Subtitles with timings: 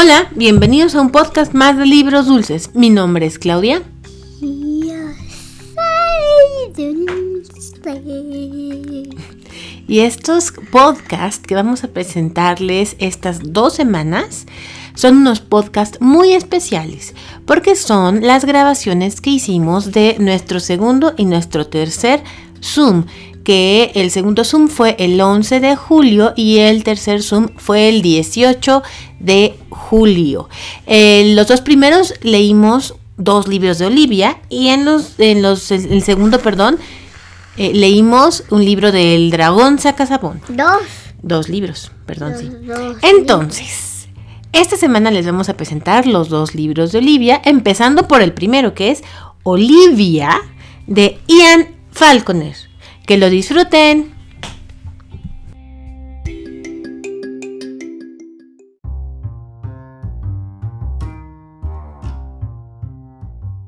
[0.00, 2.72] Hola, bienvenidos a un podcast más de libros dulces.
[2.72, 3.82] Mi nombre es Claudia.
[9.88, 14.46] Y estos podcasts que vamos a presentarles estas dos semanas
[14.94, 17.12] son unos podcasts muy especiales
[17.44, 22.22] porque son las grabaciones que hicimos de nuestro segundo y nuestro tercer
[22.62, 23.04] Zoom
[23.48, 28.02] que el segundo Zoom fue el 11 de julio y el tercer Zoom fue el
[28.02, 28.82] 18
[29.20, 30.50] de julio.
[30.84, 36.02] En los dos primeros leímos dos libros de Olivia y en los, en los el
[36.02, 36.76] segundo, perdón,
[37.56, 40.42] eh, leímos un libro del dragón Sacasabón.
[40.50, 40.82] Dos.
[41.22, 42.50] Dos libros, perdón, sí.
[43.00, 44.08] Entonces,
[44.52, 48.74] esta semana les vamos a presentar los dos libros de Olivia, empezando por el primero
[48.74, 49.02] que es
[49.42, 50.38] Olivia
[50.86, 52.67] de Ian Falconer.
[53.08, 54.12] Que lo disfruten.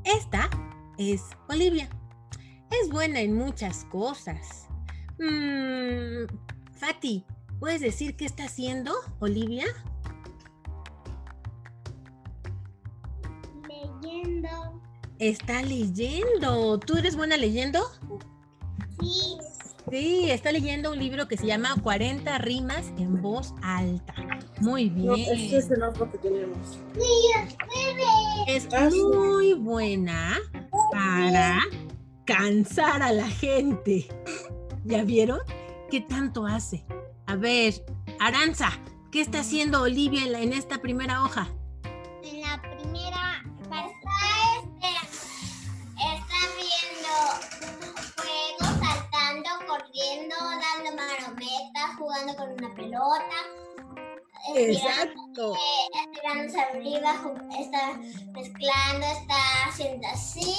[0.04, 0.50] Esta
[0.98, 1.88] es Olivia.
[2.70, 4.68] Es buena en muchas cosas.
[5.18, 6.26] Mmm,
[6.74, 7.24] Fati,
[7.58, 9.64] ¿puedes decir qué está haciendo Olivia?
[13.66, 14.82] Leyendo.
[15.18, 16.78] Está leyendo.
[16.78, 17.80] ¿Tú eres buena leyendo?
[19.90, 20.30] Sí.
[20.30, 24.14] Está leyendo un libro que se llama 40 rimas en voz alta.
[24.60, 25.06] Muy bien.
[25.06, 26.78] No, este es el otro que tenemos.
[28.46, 30.38] Es Ah, muy buena
[30.92, 31.60] para
[32.24, 34.06] cansar a la gente.
[34.84, 35.40] ¿Ya vieron?
[35.90, 36.84] ¿Qué tanto hace?
[37.26, 37.74] A ver,
[38.20, 38.70] Aranza,
[39.10, 41.48] ¿qué está haciendo Olivia en, la- en esta primera hoja?
[53.00, 53.24] Pelota.
[54.56, 55.54] Exacto.
[55.54, 57.12] estirándose, Estirándose arriba,
[57.58, 57.98] está
[58.32, 59.34] mezclando, está
[59.68, 60.54] haciendo así,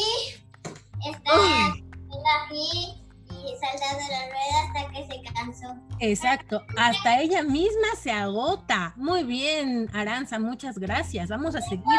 [1.04, 5.76] está haciendo así y saltando la rueda hasta que se cansó.
[6.00, 8.94] Exacto, hasta ella misma se agota.
[8.98, 11.30] Muy bien, Aranza, muchas gracias.
[11.30, 11.90] Vamos a seguirlo.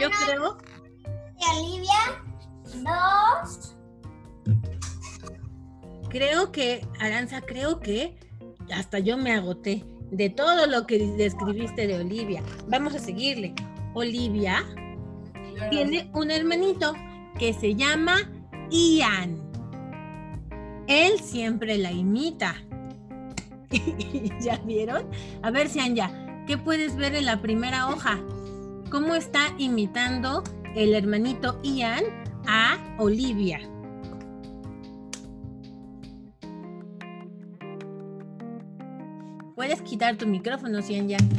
[0.00, 2.22] Yo creo, de Olivia,
[2.82, 3.76] dos,
[6.10, 8.18] creo que, Aranza, creo que
[8.72, 12.42] hasta yo me agoté de todo lo que describiste de Olivia.
[12.68, 13.54] Vamos a seguirle.
[13.94, 14.64] Olivia
[15.70, 16.94] tiene un hermanito
[17.38, 18.30] que se llama
[18.70, 19.40] Ian.
[20.86, 22.56] Él siempre la imita.
[24.40, 25.06] ¿Ya vieron?
[25.42, 28.20] A ver, ya ¿qué puedes ver en la primera hoja?
[28.90, 30.42] ¿Cómo está imitando
[30.74, 32.04] el hermanito Ian
[32.46, 33.71] a Olivia?
[39.72, 41.16] Puedes quitar tu micrófono, Cianya.
[41.16, 41.32] está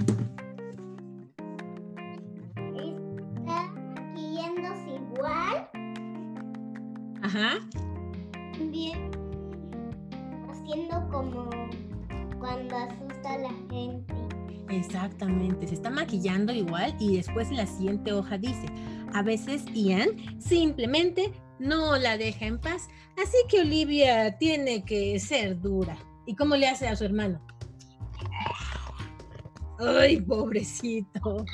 [3.95, 5.69] maquillándose igual,
[7.21, 7.59] Ajá.
[8.71, 9.11] bien,
[10.49, 11.47] haciendo como
[12.39, 14.16] cuando asusta a la gente.
[14.69, 18.65] Exactamente, se está maquillando igual y después en la siguiente hoja dice,
[19.13, 22.88] a veces Ian simplemente no la deja en paz,
[23.23, 25.95] así que Olivia tiene que ser dura.
[26.25, 27.39] ¿Y cómo le hace a su hermano?
[29.79, 31.45] Ay, pobrecito.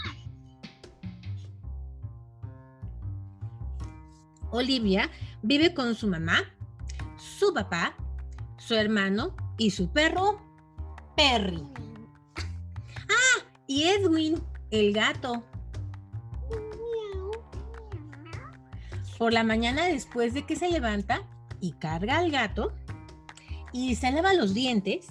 [4.51, 5.09] Olivia
[5.41, 6.39] vive con su mamá,
[7.17, 7.95] su papá,
[8.57, 10.39] su hermano y su perro,
[11.15, 11.63] Perry.
[13.67, 14.41] Y Edwin,
[14.71, 15.43] el gato.
[19.19, 21.21] Por la mañana después de que se levanta
[21.59, 22.73] y carga al gato
[23.71, 25.07] y se lava los dientes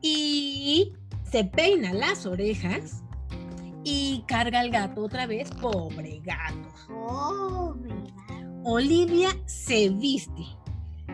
[0.00, 0.94] y
[1.30, 3.02] se peina las orejas
[3.84, 6.68] y carga al gato otra vez, pobre gato.
[6.88, 7.94] Pobre.
[8.64, 10.42] Olivia se viste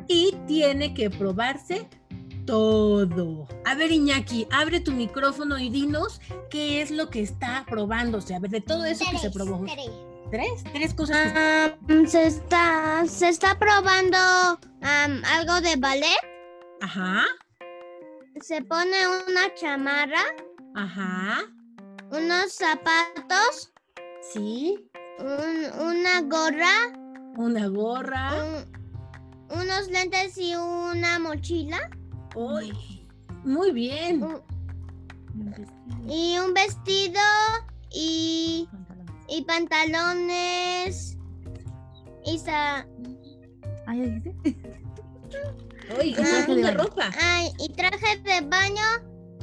[0.09, 1.89] y tiene que probarse
[2.47, 3.47] todo.
[3.65, 6.21] A ver, Iñaki, abre tu micrófono y dinos
[6.51, 8.35] qué es lo que está probándose.
[8.35, 9.65] A ver, de todo eso que se probó.
[9.65, 9.91] tres.
[10.31, 10.65] ¿Tres?
[10.73, 11.31] ¿Tres cosas
[12.07, 14.17] se está se está probando
[14.81, 16.17] algo de ballet.
[16.81, 17.27] Ajá,
[18.41, 18.97] Se pone
[19.29, 20.23] una chamarra,
[20.75, 21.43] ajá,
[22.11, 23.73] unos zapatos,
[24.33, 24.89] sí,
[25.19, 26.93] un- una gorra,
[27.37, 28.33] una gorra.
[28.45, 28.73] un-
[29.61, 31.91] unos lentes y una mochila.
[32.35, 33.07] Uy,
[33.45, 34.23] muy bien.
[34.23, 34.43] un-
[36.09, 37.21] y un vestido
[37.91, 38.69] y,
[39.29, 41.17] y pantalones
[42.25, 42.87] y sa-
[46.01, 47.11] Uy, y Ah, traje de ropa.
[47.21, 48.83] ay, y traje de baño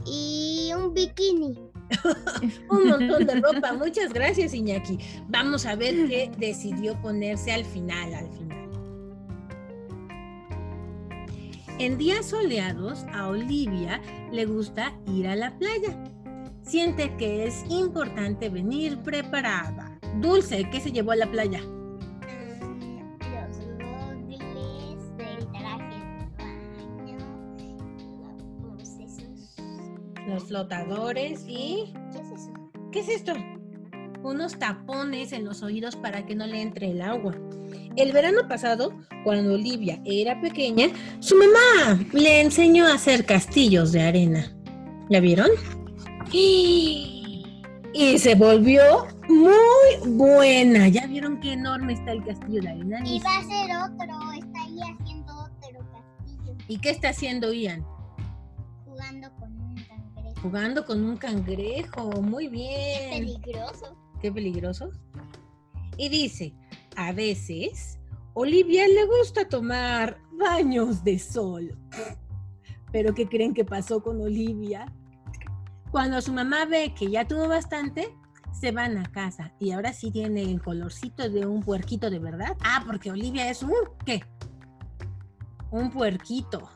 [0.05, 1.57] y un bikini.
[2.69, 3.73] Un montón de ropa.
[3.73, 4.99] Muchas gracias, Iñaki.
[5.27, 8.69] Vamos a ver qué decidió ponerse al final, al final.
[11.79, 14.01] En días soleados, a Olivia
[14.31, 15.97] le gusta ir a la playa.
[16.61, 19.97] Siente que es importante venir preparada.
[20.19, 21.61] Dulce, ¿qué se llevó a la playa?
[30.49, 31.93] Flotadores y...
[32.11, 32.51] ¿Qué es eso?
[32.91, 33.33] ¿Qué es esto?
[34.23, 37.35] Unos tapones en los oídos para que no le entre el agua.
[37.95, 38.91] El verano pasado,
[39.23, 40.87] cuando Olivia era pequeña,
[41.19, 44.51] su mamá le enseñó a hacer castillos de arena.
[45.09, 45.49] ¿Ya vieron?
[46.31, 47.45] Y
[48.17, 50.87] se volvió muy buena.
[50.89, 52.99] ¿Ya vieron qué enorme está el castillo de arena?
[53.05, 54.33] Y va a ser otro.
[54.33, 56.55] Está ahí haciendo otro castillo.
[56.67, 57.85] ¿Y qué está haciendo Ian?
[58.85, 59.29] Jugando.
[60.41, 62.21] Jugando con un cangrejo.
[62.21, 63.25] Muy bien.
[63.25, 63.97] peligroso.
[64.21, 64.91] Qué peligroso.
[65.97, 66.53] Y dice,
[66.95, 67.99] a veces
[68.33, 71.77] Olivia le gusta tomar baños de sol.
[72.91, 74.85] Pero ¿qué creen que pasó con Olivia?
[75.91, 78.15] Cuando su mamá ve que ya tuvo bastante,
[78.51, 82.55] se van a casa y ahora sí tiene el colorcito de un puerquito de verdad.
[82.61, 83.73] Ah, porque Olivia es un
[84.05, 84.23] ¿qué?
[85.71, 86.69] Un puerquito.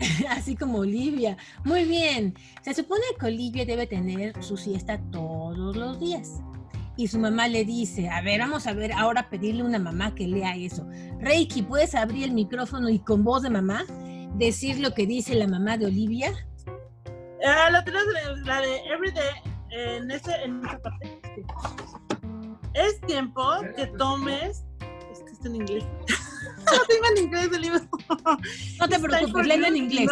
[0.28, 1.36] Así como Olivia.
[1.64, 2.34] Muy bien.
[2.62, 6.40] Se supone que Olivia debe tener su siesta todos los días.
[6.96, 10.14] Y su mamá le dice, a ver, vamos a ver, ahora pedirle a una mamá
[10.14, 10.86] que lea eso.
[11.18, 13.84] Reiki, ¿puedes abrir el micrófono y con voz de mamá
[14.34, 16.32] decir lo que dice la mamá de Olivia?
[17.46, 17.80] Ah, la
[18.60, 21.20] de- Everyday en, parte.
[22.74, 23.42] Es tiempo
[23.76, 24.64] que tomes.
[25.12, 25.84] Es que está en inglés.
[26.76, 27.80] No tengo en inglés el libro.
[28.78, 30.10] No te preocupes, léelo en inglés.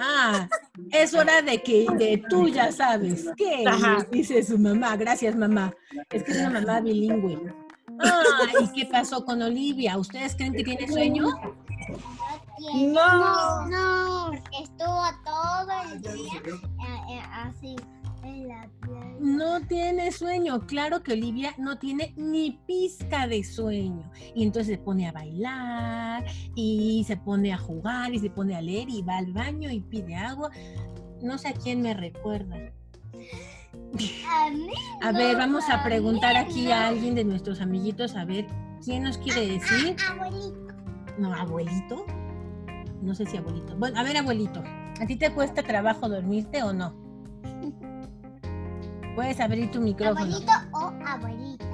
[0.00, 0.48] Ah,
[0.92, 4.06] es hora de que de tú ya sabes qué Ajá.
[4.10, 4.96] dice su mamá.
[4.96, 5.74] Gracias, mamá.
[6.10, 7.52] Es que es una mamá bilingüe.
[8.00, 8.20] Ah,
[8.60, 9.98] ¿y qué pasó con Olivia?
[9.98, 11.26] ¿Ustedes creen que tiene sueño?
[12.60, 13.66] No.
[13.66, 13.66] No.
[13.68, 17.76] No, porque estuvo todo el día eh, eh, así
[18.28, 19.16] en la playa.
[19.20, 20.66] No tiene sueño.
[20.66, 24.10] Claro que Olivia no tiene ni pizca de sueño.
[24.34, 28.62] Y entonces se pone a bailar y se pone a jugar y se pone a
[28.62, 30.50] leer y va al baño y pide agua.
[31.22, 32.56] No sé a quién me recuerda.
[32.56, 34.70] A mí
[35.02, 38.46] A ver, vamos a preguntar aquí a alguien de nuestros amiguitos a ver
[38.84, 39.96] quién nos quiere decir.
[40.08, 40.74] abuelito.
[41.18, 42.06] No, abuelito.
[43.02, 43.76] No sé si abuelito.
[43.76, 44.62] Bueno, a ver, abuelito.
[45.00, 47.07] ¿A ti te cuesta trabajo dormirte o no?
[49.18, 50.20] Puedes abrir tu micrófono.
[50.36, 51.64] Abuelito o abuelita.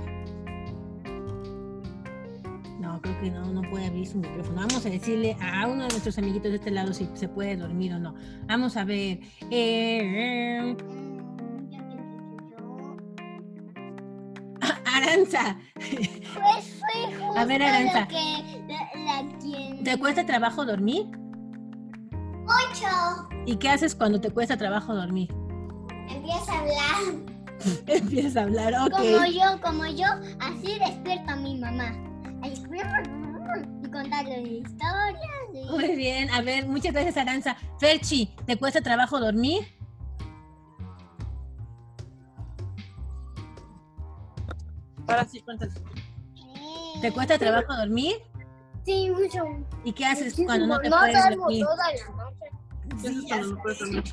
[2.80, 4.62] No, creo que no, no puede abrir su micrófono.
[4.62, 7.92] Vamos a decirle a uno de nuestros amiguitos de este lado si se puede dormir
[7.92, 8.14] o no.
[8.46, 9.20] Vamos a ver.
[9.50, 10.74] Eh,
[11.70, 11.78] yo,
[12.56, 12.96] yo.
[14.96, 18.08] Aranza, Pues fue justo A ver, Aranza.
[18.08, 19.84] que la, la quien...
[19.84, 21.10] ¿te cuesta trabajo dormir?
[22.46, 23.28] Ocho.
[23.44, 25.28] ¿Y qué haces cuando te cuesta trabajo dormir?
[26.08, 27.33] Empieza a hablar.
[27.86, 28.90] Empiezas a hablar, ok.
[28.92, 30.06] Como yo, como yo,
[30.40, 31.92] así despierto a mi mamá.
[33.82, 35.20] Y contarle historias.
[35.54, 37.56] y- Muy bien, a ver, muchas gracias Aranza.
[37.78, 39.66] Ferchi, ¿te cuesta trabajo dormir?
[45.06, 45.72] Ahora sí, cuéntale.
[47.00, 48.14] ¿Te cuesta trabajo dormir?
[48.84, 49.44] Sí, mucho.
[49.84, 51.64] ¿Y qué haces cuando no te no puedes dormir?
[51.64, 52.50] toda la noche.
[53.00, 54.04] ¿Qué haces cuando no puedes dormir?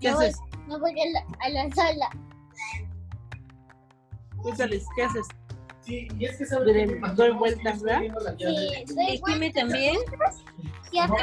[0.00, 0.36] ¿Qué haces?
[0.68, 2.08] No voy a la, a la sala.
[4.42, 5.26] Cuéntales, ¿qué haces?
[5.80, 8.00] Sí, y es que Doy- doy vueltas, ¿verdad?
[8.38, 9.96] Sí, ¿Y doy Jimmy también?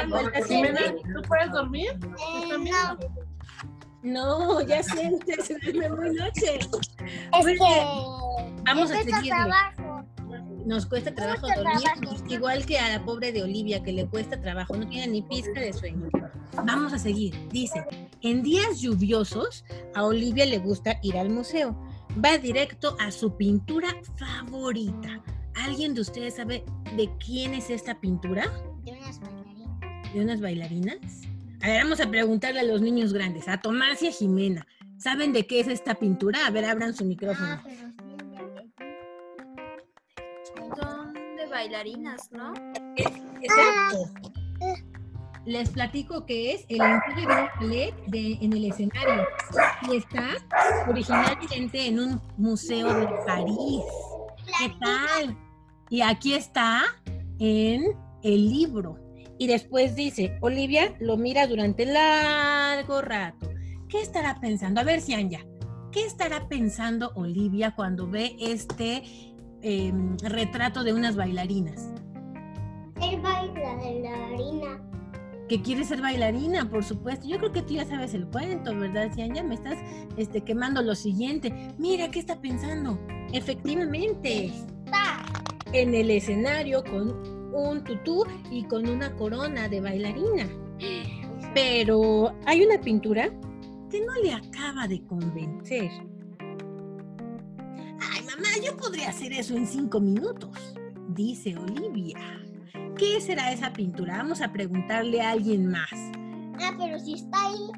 [0.08, 1.02] vueltas, Jimena, Jimmy?
[1.14, 1.98] ¿tú puedes dormir?
[2.00, 2.98] ¿Tú Eh, no,
[4.02, 6.58] No, ya siente, se duerme muy noche.
[6.58, 7.86] es que
[8.64, 10.04] Vamos a trabajo.
[10.66, 12.24] Nos cuesta trabajo dormir, trabajo.
[12.28, 15.60] igual que a la pobre de Olivia, que le cuesta trabajo, no tiene ni pizca
[15.60, 16.08] de sueño.
[16.64, 17.34] Vamos a seguir.
[17.50, 17.84] Dice,
[18.22, 21.76] en días lluviosos, a Olivia le gusta ir al museo.
[22.24, 25.22] Va directo a su pintura favorita.
[25.54, 26.64] ¿Alguien de ustedes sabe
[26.96, 28.50] de quién es esta pintura?
[28.84, 30.12] De unas bailarinas.
[30.14, 31.22] ¿De unas bailarinas?
[31.62, 34.66] A ver, vamos a preguntarle a los niños grandes, a Tomás y a Jimena.
[34.98, 36.46] ¿Saben de qué es esta pintura?
[36.46, 37.48] A ver, abran su micrófono.
[37.48, 37.62] Ah,
[40.78, 42.52] Son de bailarinas, ¿no?
[42.96, 44.10] Exacto.
[45.46, 47.28] Les platico que es el ensayo
[47.60, 49.24] de un de- en el escenario
[49.88, 50.30] y está
[50.88, 53.82] originalmente en un museo de París.
[54.58, 55.38] ¿Qué tal?
[55.88, 56.82] Y aquí está
[57.38, 57.84] en
[58.24, 58.98] el libro.
[59.38, 63.48] Y después dice, Olivia lo mira durante largo rato.
[63.88, 64.80] ¿Qué estará pensando?
[64.80, 65.46] A ver, Cianya,
[65.92, 69.04] ¿qué estará pensando Olivia cuando ve este
[69.62, 71.88] em, retrato de unas bailarinas?
[73.00, 74.82] El bailarina.
[75.48, 77.28] Que quiere ser bailarina, por supuesto.
[77.28, 79.44] Yo creo que tú ya sabes el cuento, ¿verdad, Cianya?
[79.44, 79.78] Me estás
[80.16, 81.72] este, quemando lo siguiente.
[81.78, 82.98] Mira, ¿qué está pensando?
[83.32, 84.46] Efectivamente,
[84.84, 85.24] Está.
[85.72, 87.14] en el escenario con
[87.54, 90.48] un tutú y con una corona de bailarina.
[91.54, 93.30] Pero hay una pintura
[93.90, 95.90] que no le acaba de convencer.
[98.00, 100.50] Ay, mamá, yo podría hacer eso en cinco minutos,
[101.14, 102.18] dice Olivia.
[102.98, 104.16] ¿Qué será esa pintura?
[104.18, 105.90] Vamos a preguntarle a alguien más.
[106.60, 107.70] Ah, pero si está ahí.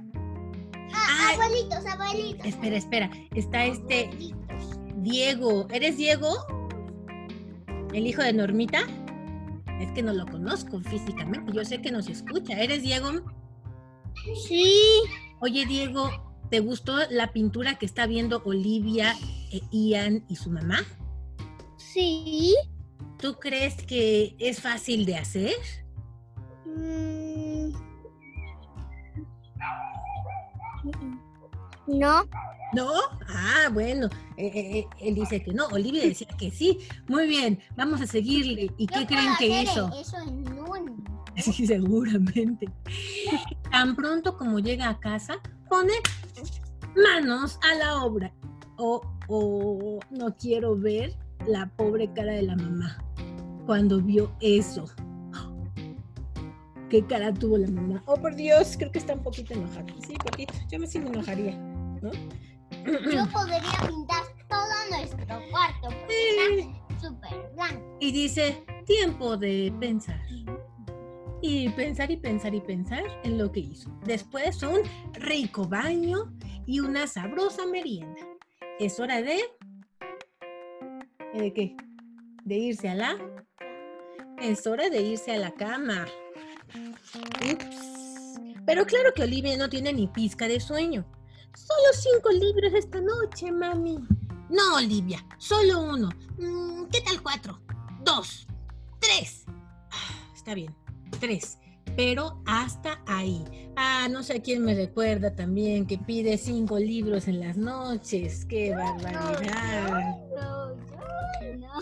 [0.94, 1.34] Ah, Ay.
[1.34, 2.46] abuelitos, abuelitos.
[2.46, 3.10] Espera, espera.
[3.34, 4.78] Está este Abuelitos.
[4.96, 5.66] Diego.
[5.70, 6.28] ¿Eres Diego?
[7.92, 8.80] ¿El hijo de Normita?
[9.80, 11.52] Es que no lo conozco físicamente.
[11.52, 12.60] Yo sé que nos escucha.
[12.60, 13.10] ¿Eres Diego?
[14.46, 14.72] Sí.
[15.40, 16.10] Oye, Diego,
[16.50, 19.14] ¿te gustó la pintura que está viendo Olivia,
[19.52, 20.80] eh, Ian y su mamá?
[21.76, 22.54] Sí.
[23.18, 25.54] ¿Tú crees que es fácil de hacer?
[26.64, 27.72] Mm.
[31.88, 32.22] No.
[32.74, 32.90] ¿No?
[33.28, 34.06] Ah, bueno.
[34.36, 35.66] eh, eh, eh, él dice que no.
[35.68, 36.78] Olivia decía que sí.
[37.08, 38.70] Muy bien, vamos a seguirle.
[38.76, 39.90] ¿Y qué creen que hizo?
[39.98, 41.08] Eso en un.
[41.38, 42.68] Sí, seguramente.
[43.70, 45.36] Tan pronto como llega a casa,
[45.68, 45.92] pone
[46.96, 48.32] manos a la obra.
[48.76, 52.98] O, o no quiero ver la pobre cara de la mamá
[53.68, 54.86] cuando vio eso.
[56.88, 58.02] ¿Qué cara tuvo la mamá?
[58.06, 59.84] Oh, por Dios, creo que está un poquito enojada.
[60.06, 60.54] Sí, poquito.
[60.70, 61.54] Yo me sí me enojaría,
[62.00, 62.10] ¿no?
[63.12, 67.98] Yo podría pintar todo nuestro cuarto porque está súper blanco.
[68.00, 70.18] Y dice, tiempo de pensar.
[71.42, 73.90] Y pensar y pensar y pensar en lo que hizo.
[74.06, 74.80] Después un
[75.12, 76.32] rico baño
[76.64, 78.22] y una sabrosa merienda.
[78.80, 79.42] Es hora de...
[81.34, 81.76] ¿De qué?
[82.44, 83.18] De irse a la...
[84.40, 86.06] Es hora de irse a la cama.
[87.52, 88.38] Ups.
[88.66, 91.06] Pero claro que Olivia no tiene ni pizca de sueño.
[91.54, 93.98] Solo cinco libros esta noche, mami.
[94.50, 96.10] No, Olivia, solo uno.
[96.38, 97.60] Mm, ¿Qué tal cuatro?
[98.04, 98.46] Dos,
[99.00, 99.44] tres.
[99.90, 100.74] Ah, Está bien,
[101.18, 101.58] tres.
[101.96, 103.44] Pero hasta ahí.
[103.76, 108.44] Ah, no sé a quién me recuerda también que pide cinco libros en las noches.
[108.44, 110.16] ¡Qué barbaridad!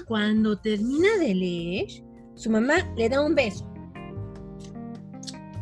[0.06, 2.05] Cuando termina de leer,
[2.36, 3.66] su mamá le da un beso.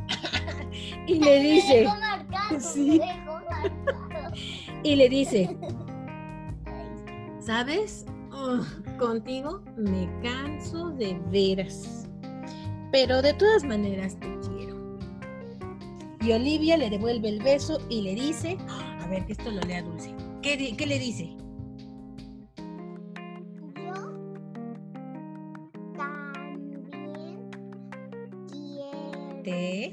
[1.07, 3.01] y le dice, marcado, Sí.
[4.83, 5.57] y le dice,
[7.41, 8.05] ¿sabes?
[8.33, 8.67] Ugh,
[8.99, 12.09] contigo me canso de veras.
[12.93, 14.99] Pero de todas maneras te quiero.
[16.21, 19.83] Y Olivia le devuelve el beso y le dice, a ver que esto lo lea
[19.83, 20.15] Dulce.
[20.43, 21.37] ¿Qué, qué le dice?
[29.45, 29.93] Te,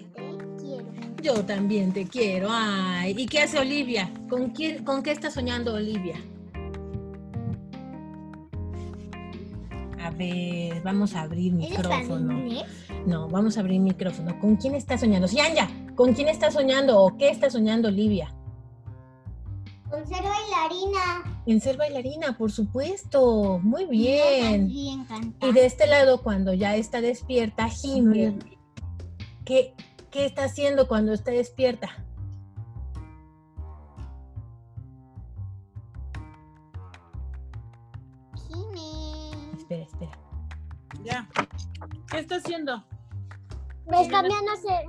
[0.57, 0.87] quiero.
[1.21, 2.47] yo también te quiero.
[2.49, 4.09] Ay, ¿y qué hace Olivia?
[4.29, 6.15] ¿Con quién, con qué está soñando Olivia?
[10.01, 12.41] A ver, vamos a abrir ¿Eres micrófono.
[13.05, 14.39] No, vamos a abrir micrófono.
[14.39, 15.27] ¿Con quién está soñando?
[15.27, 18.33] Cianya, ¿con quién está soñando o qué está soñando Olivia?
[19.89, 21.41] Con ser bailarina.
[21.45, 23.59] En ser bailarina, por supuesto.
[23.61, 24.61] Muy bien.
[24.61, 25.49] también cantar.
[25.49, 28.37] Y de este lado, cuando ya está despierta, gime.
[29.51, 29.75] ¿Qué,
[30.11, 31.89] ¿Qué está haciendo cuando está despierta?
[38.47, 39.31] Jimmy.
[39.57, 40.11] Espera, espera.
[41.03, 41.27] Ya.
[42.09, 42.81] ¿Qué está haciendo?
[43.85, 44.85] Pues cambiándose,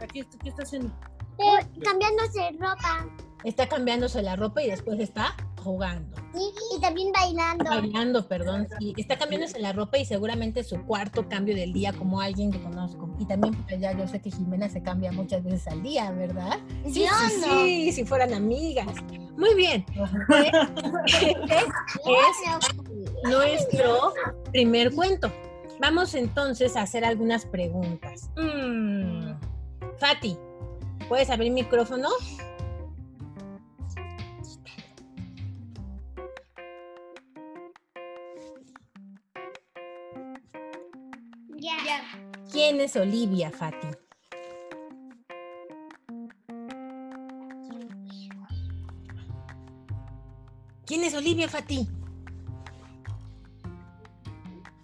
[0.00, 0.92] Aquí, ¿Qué está haciendo?
[1.38, 3.06] eh, cambiándose ropa.
[3.44, 6.16] Está cambiándose la ropa y después está jugando.
[6.34, 7.64] Sí, y también bailando.
[7.64, 8.68] Bailando, perdón.
[8.78, 12.62] Sí, está cambiándose la ropa y seguramente su cuarto cambio del día como alguien que
[12.62, 13.10] conozco.
[13.18, 16.58] Y también por allá yo sé que Jimena se cambia muchas veces al día, ¿verdad?
[16.84, 17.06] Sí, sí,
[17.40, 17.64] no.
[17.64, 18.86] sí, si fueran amigas.
[19.36, 19.84] Muy bien.
[21.06, 22.44] Este es
[23.24, 24.12] nuestro
[24.52, 25.32] primer cuento.
[25.80, 28.30] Vamos entonces a hacer algunas preguntas.
[28.36, 29.32] Mm,
[29.98, 30.36] Fati,
[31.08, 32.08] ¿puedes abrir micrófono?
[42.66, 43.88] ¿Quién es Olivia, Fati?
[50.86, 51.86] ¿Quién es Olivia, Fati?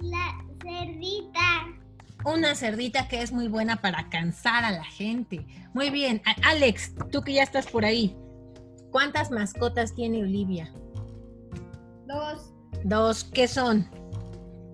[0.01, 1.41] La cerdita.
[2.27, 5.47] Una cerdita que es muy buena para cansar a la gente.
[5.73, 6.21] Muy bien.
[6.43, 8.15] Alex, tú que ya estás por ahí.
[8.91, 10.71] ¿Cuántas mascotas tiene Olivia?
[12.07, 12.53] Dos.
[12.85, 13.25] Dos.
[13.25, 14.00] ¿Qué son?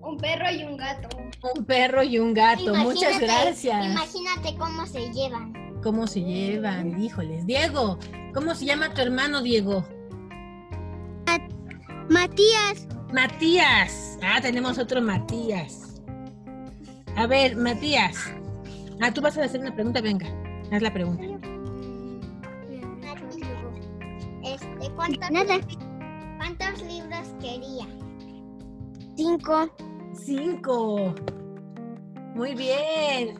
[0.07, 1.09] Un perro y un gato.
[1.53, 2.73] Un perro y un gato.
[2.75, 3.85] Muchas gracias.
[3.85, 5.53] Imagínate cómo se llevan.
[5.83, 7.01] ¿Cómo se llevan?
[7.03, 7.45] Híjoles.
[7.45, 7.99] Diego,
[8.33, 9.85] ¿cómo se llama tu hermano, Diego?
[12.09, 12.87] Matías.
[13.11, 14.17] Matías.
[14.23, 16.01] Ah, tenemos otro Matías.
[17.17, 18.15] A ver, Matías.
[19.01, 20.27] Ah, tú vas a hacer una pregunta, venga.
[20.71, 21.23] Haz la pregunta.
[24.45, 25.59] Este, ¿cuántos, Nada.
[26.37, 27.85] ¿Cuántos libros quería?
[29.17, 29.69] Cinco.
[30.27, 31.15] Cinco.
[32.35, 33.39] Muy bien.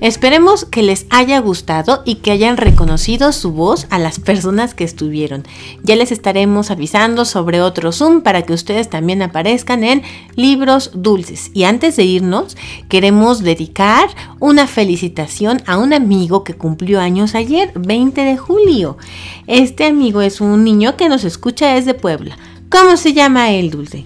[0.00, 4.84] Esperemos que les haya gustado y que hayan reconocido su voz a las personas que
[4.84, 5.44] estuvieron.
[5.82, 10.02] Ya les estaremos avisando sobre otro Zoom para que ustedes también aparezcan en
[10.36, 11.50] Libros Dulces.
[11.52, 12.56] Y antes de irnos,
[12.88, 18.98] queremos dedicar una felicitación a un amigo que cumplió años ayer, 20 de julio.
[19.46, 22.38] Este amigo es un niño que nos escucha desde Puebla.
[22.70, 24.04] ¿Cómo se llama él, Dulce?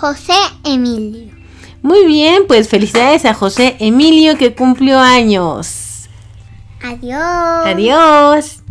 [0.00, 1.35] José Emilio.
[1.82, 6.08] Muy bien, pues felicidades a José Emilio que cumplió años.
[6.82, 7.66] Adiós.
[7.66, 8.65] Adiós.